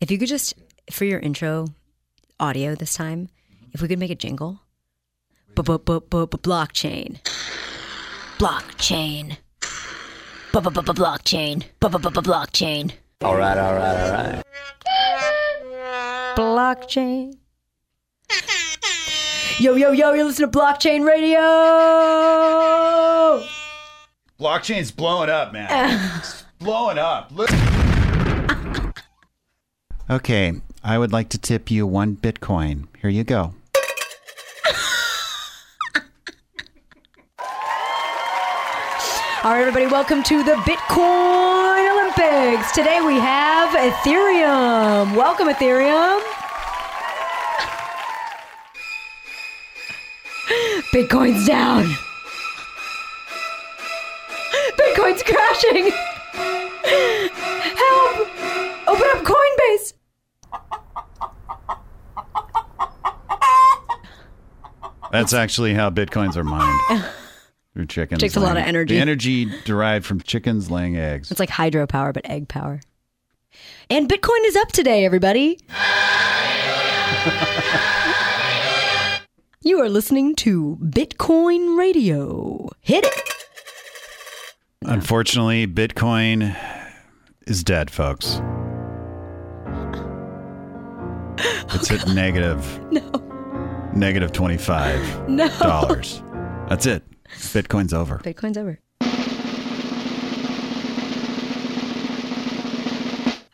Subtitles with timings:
[0.00, 0.54] If you could just,
[0.90, 1.68] for your intro
[2.38, 3.28] audio this time,
[3.72, 4.60] if we could make a jingle.
[5.54, 7.20] Blockchain.
[8.38, 9.38] Blockchain.
[10.52, 11.64] Blockchain.
[11.80, 12.92] Blockchain.
[13.22, 14.42] All right, all right, all right.
[16.36, 17.34] Blockchain.
[19.58, 21.40] Yo, yo, yo, you're listening to Blockchain Radio.
[24.38, 26.18] Blockchain's blowing up, man.
[26.18, 27.30] It's blowing up.
[27.32, 27.48] Look.
[30.08, 30.52] Okay,
[30.84, 32.86] I would like to tip you one Bitcoin.
[33.02, 33.54] Here you go.
[39.42, 42.70] All right, everybody, welcome to the Bitcoin Olympics.
[42.70, 45.16] Today we have Ethereum.
[45.16, 46.22] Welcome, Ethereum.
[50.92, 51.84] Bitcoin's down.
[54.78, 55.90] Bitcoin's crashing.
[65.12, 67.04] That's actually how Bitcoins are mined.
[67.74, 68.20] Through chickens.
[68.20, 68.94] Takes a lot of energy.
[68.94, 71.30] The energy derived from chickens laying eggs.
[71.30, 72.80] It's like hydropower, but egg power.
[73.90, 75.60] And Bitcoin is up today, everybody.
[79.62, 82.70] you are listening to Bitcoin Radio.
[82.80, 83.20] Hit it.
[84.82, 86.56] Unfortunately, Bitcoin
[87.46, 88.40] is dead, folks.
[91.74, 92.80] It's at negative.
[92.90, 93.25] No.
[93.96, 95.28] Negative $25.
[95.28, 95.48] No.
[96.68, 97.02] That's it.
[97.28, 98.18] Bitcoin's over.
[98.18, 98.78] Bitcoin's over.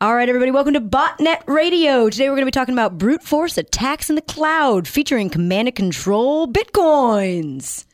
[0.00, 2.08] All right, everybody, welcome to Botnet Radio.
[2.08, 5.68] Today we're going to be talking about brute force attacks in the cloud featuring command
[5.68, 7.84] and control bitcoins.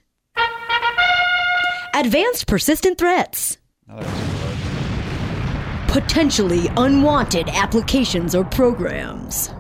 [1.95, 3.59] Advanced persistent threats.
[5.89, 9.51] Potentially unwanted applications or programs.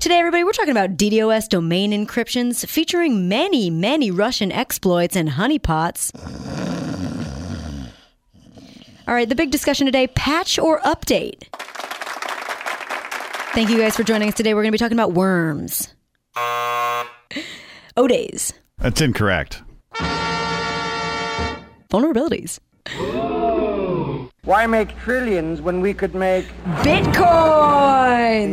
[0.00, 6.14] Today, everybody, we're talking about DDoS domain encryptions featuring many, many Russian exploits and honeypots.
[9.08, 11.48] All right, the big discussion today patch or update?
[13.54, 14.54] Thank you guys for joining us today.
[14.54, 15.92] We're going to be talking about worms.
[17.96, 18.52] Odays.
[18.78, 19.62] That's incorrect.
[21.90, 22.60] Vulnerabilities.
[24.44, 26.46] Why make trillions when we could make
[26.84, 28.47] Bitcoins.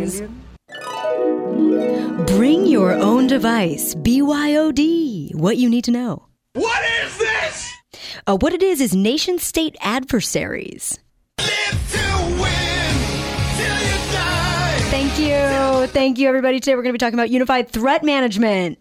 [3.35, 3.95] Device.
[3.95, 5.35] BYOD.
[5.35, 6.25] What you need to know.
[6.53, 7.73] What is this?
[8.25, 10.97] Uh, what it is is nation state adversaries.
[11.39, 12.95] Live to win
[13.57, 14.79] till you die.
[14.89, 15.87] Thank you.
[15.87, 16.61] Thank you, everybody.
[16.61, 18.79] Today we're going to be talking about unified threat management.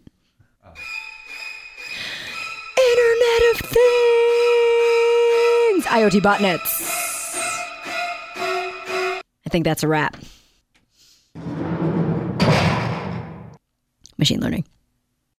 [2.78, 3.84] Internet of Things.
[5.87, 6.91] IoT botnets.
[9.47, 10.16] I think that's a wrap.
[14.19, 14.64] Machine learning.